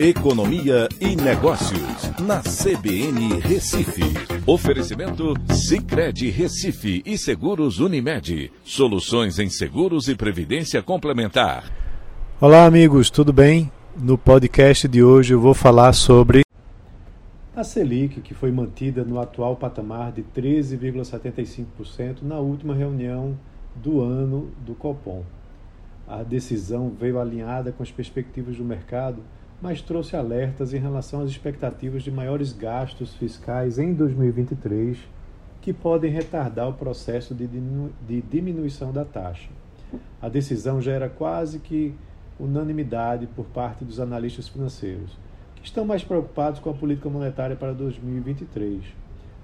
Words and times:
Economia 0.00 0.88
e 1.00 1.16
Negócios, 1.16 2.12
na 2.20 2.40
CBN 2.40 3.40
Recife. 3.40 4.04
Oferecimento 4.46 5.34
Cicred 5.52 6.30
Recife 6.30 7.02
e 7.04 7.18
Seguros 7.18 7.80
Unimed. 7.80 8.52
Soluções 8.62 9.40
em 9.40 9.50
seguros 9.50 10.06
e 10.06 10.14
previdência 10.14 10.80
complementar. 10.84 11.64
Olá, 12.40 12.64
amigos, 12.64 13.10
tudo 13.10 13.32
bem? 13.32 13.72
No 13.96 14.16
podcast 14.16 14.86
de 14.86 15.02
hoje 15.02 15.34
eu 15.34 15.40
vou 15.40 15.52
falar 15.52 15.92
sobre 15.92 16.42
a 17.56 17.64
Selic, 17.64 18.20
que 18.20 18.34
foi 18.34 18.52
mantida 18.52 19.02
no 19.02 19.20
atual 19.20 19.56
patamar 19.56 20.12
de 20.12 20.22
13,75% 20.22 22.18
na 22.22 22.38
última 22.38 22.72
reunião 22.72 23.36
do 23.74 24.00
ano 24.00 24.52
do 24.64 24.76
Copom. 24.76 25.24
A 26.06 26.22
decisão 26.22 26.88
veio 26.88 27.18
alinhada 27.18 27.72
com 27.72 27.82
as 27.82 27.90
perspectivas 27.90 28.56
do 28.56 28.64
mercado 28.64 29.24
mas 29.60 29.82
trouxe 29.82 30.16
alertas 30.16 30.72
em 30.72 30.78
relação 30.78 31.20
às 31.20 31.30
expectativas 31.30 32.02
de 32.02 32.10
maiores 32.10 32.52
gastos 32.52 33.14
fiscais 33.14 33.78
em 33.78 33.92
2023, 33.92 34.98
que 35.60 35.72
podem 35.72 36.10
retardar 36.10 36.68
o 36.68 36.74
processo 36.74 37.34
de, 37.34 37.46
de 37.46 38.22
diminuição 38.22 38.92
da 38.92 39.04
taxa. 39.04 39.48
A 40.22 40.28
decisão 40.28 40.80
já 40.80 40.92
era 40.92 41.08
quase 41.08 41.58
que 41.58 41.94
unanimidade 42.38 43.26
por 43.26 43.46
parte 43.46 43.84
dos 43.84 43.98
analistas 43.98 44.48
financeiros, 44.48 45.10
que 45.56 45.66
estão 45.66 45.84
mais 45.84 46.04
preocupados 46.04 46.60
com 46.60 46.70
a 46.70 46.74
política 46.74 47.08
monetária 47.08 47.56
para 47.56 47.72
2023. 47.72 48.84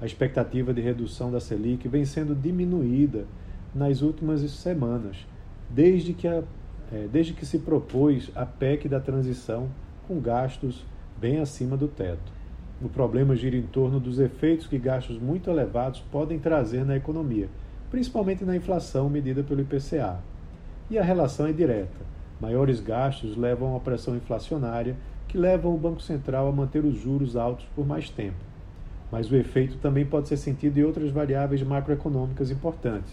A 0.00 0.06
expectativa 0.06 0.72
de 0.72 0.80
redução 0.80 1.30
da 1.30 1.40
Selic 1.40 1.88
vem 1.88 2.04
sendo 2.04 2.34
diminuída 2.34 3.26
nas 3.74 4.00
últimas 4.00 4.40
semanas, 4.52 5.26
desde 5.68 6.12
que, 6.12 6.28
a, 6.28 6.42
é, 6.92 7.08
desde 7.10 7.32
que 7.32 7.44
se 7.44 7.58
propôs 7.58 8.30
a 8.36 8.46
PEC 8.46 8.88
da 8.88 9.00
transição 9.00 9.68
com 10.06 10.20
gastos 10.20 10.84
bem 11.20 11.40
acima 11.40 11.76
do 11.76 11.88
teto. 11.88 12.32
O 12.82 12.88
problema 12.88 13.34
gira 13.34 13.56
em 13.56 13.62
torno 13.62 13.98
dos 13.98 14.18
efeitos 14.18 14.66
que 14.66 14.78
gastos 14.78 15.18
muito 15.18 15.48
elevados 15.48 16.00
podem 16.12 16.38
trazer 16.38 16.84
na 16.84 16.96
economia, 16.96 17.48
principalmente 17.90 18.44
na 18.44 18.56
inflação 18.56 19.08
medida 19.08 19.42
pelo 19.42 19.60
IPCA. 19.60 20.18
E 20.90 20.98
a 20.98 21.02
relação 21.02 21.46
é 21.46 21.52
direta. 21.52 22.04
Maiores 22.40 22.80
gastos 22.80 23.36
levam 23.36 23.76
a 23.76 23.80
pressão 23.80 24.16
inflacionária, 24.16 24.96
que 25.28 25.38
levam 25.38 25.74
o 25.74 25.78
Banco 25.78 26.02
Central 26.02 26.48
a 26.48 26.52
manter 26.52 26.84
os 26.84 26.96
juros 26.96 27.36
altos 27.36 27.64
por 27.74 27.86
mais 27.86 28.10
tempo. 28.10 28.36
Mas 29.10 29.30
o 29.30 29.36
efeito 29.36 29.78
também 29.78 30.04
pode 30.04 30.28
ser 30.28 30.36
sentido 30.36 30.78
em 30.78 30.82
outras 30.82 31.10
variáveis 31.10 31.62
macroeconômicas 31.62 32.50
importantes. 32.50 33.12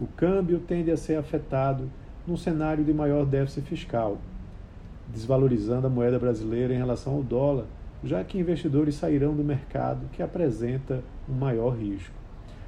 O 0.00 0.06
câmbio 0.06 0.58
tende 0.58 0.90
a 0.90 0.96
ser 0.96 1.16
afetado 1.16 1.88
num 2.26 2.36
cenário 2.36 2.82
de 2.82 2.92
maior 2.92 3.24
déficit 3.26 3.66
fiscal, 3.68 4.18
desvalorizando 5.08 5.86
a 5.86 5.90
moeda 5.90 6.18
brasileira 6.18 6.74
em 6.74 6.78
relação 6.78 7.14
ao 7.14 7.22
dólar, 7.22 7.66
já 8.04 8.22
que 8.24 8.38
investidores 8.38 8.94
sairão 8.96 9.34
do 9.34 9.44
mercado 9.44 10.08
que 10.12 10.22
apresenta 10.22 11.02
um 11.28 11.34
maior 11.34 11.70
risco. 11.70 12.14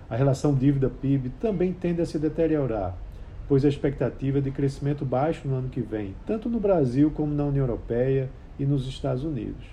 A 0.09 0.17
relação 0.17 0.55
dívida-PIB 0.55 1.31
também 1.41 1.73
tende 1.73 2.01
a 2.01 2.07
se 2.07 2.19
deteriorar, 2.19 2.97
pois 3.49 3.65
a 3.65 3.69
expectativa 3.69 4.39
é 4.39 4.41
de 4.41 4.51
crescimento 4.51 5.05
baixo 5.05 5.49
no 5.49 5.57
ano 5.57 5.69
que 5.69 5.81
vem, 5.81 6.15
tanto 6.27 6.49
no 6.49 6.61
Brasil 6.61 7.11
como 7.11 7.35
na 7.35 7.45
União 7.45 7.65
Europeia 7.65 8.31
e 8.59 8.65
nos 8.65 8.87
Estados 8.87 9.25
Unidos, 9.25 9.65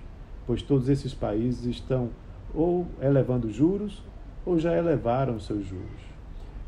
pois 0.48 0.62
todos 0.62 0.90
esses 0.90 1.14
países 1.14 1.66
estão 1.66 2.10
ou 2.54 2.88
elevando 3.02 3.52
juros 3.52 4.04
ou 4.46 4.58
já 4.58 4.76
elevaram 4.76 5.40
seus 5.40 5.66
juros. 5.66 6.12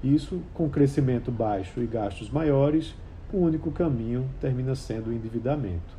Isso, 0.03 0.41
com 0.53 0.69
crescimento 0.69 1.31
baixo 1.31 1.81
e 1.81 1.87
gastos 1.87 2.29
maiores, 2.29 2.93
o 3.33 3.37
único 3.37 3.71
caminho 3.71 4.29
termina 4.39 4.75
sendo 4.75 5.09
o 5.09 5.13
endividamento. 5.13 5.97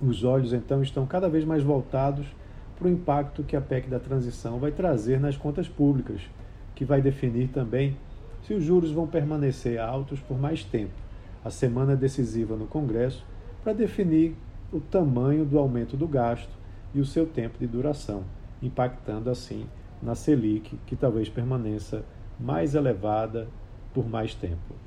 Os 0.00 0.22
olhos 0.22 0.52
então 0.52 0.80
estão 0.80 1.04
cada 1.04 1.28
vez 1.28 1.44
mais 1.44 1.64
voltados 1.64 2.24
para 2.78 2.86
o 2.86 2.90
impacto 2.90 3.42
que 3.42 3.56
a 3.56 3.60
PEC 3.60 3.88
da 3.88 3.98
transição 3.98 4.60
vai 4.60 4.70
trazer 4.70 5.18
nas 5.18 5.36
contas 5.36 5.68
públicas, 5.68 6.20
que 6.72 6.84
vai 6.84 7.02
definir 7.02 7.48
também 7.48 7.96
se 8.44 8.54
os 8.54 8.62
juros 8.62 8.92
vão 8.92 9.08
permanecer 9.08 9.80
altos 9.80 10.20
por 10.20 10.38
mais 10.38 10.62
tempo. 10.62 10.94
A 11.44 11.50
semana 11.50 11.94
é 11.94 11.96
decisiva 11.96 12.54
no 12.54 12.66
Congresso 12.66 13.24
para 13.64 13.72
definir 13.72 14.36
o 14.72 14.78
tamanho 14.78 15.44
do 15.44 15.58
aumento 15.58 15.96
do 15.96 16.06
gasto 16.06 16.54
e 16.94 17.00
o 17.00 17.04
seu 17.04 17.26
tempo 17.26 17.58
de 17.58 17.66
duração, 17.66 18.22
impactando 18.62 19.30
assim 19.30 19.66
na 20.00 20.14
Selic, 20.14 20.78
que 20.86 20.94
talvez 20.94 21.28
permaneça 21.28 22.04
mais 22.38 22.76
elevada 22.76 23.48
por 23.92 24.08
mais 24.08 24.32
tempo. 24.32 24.86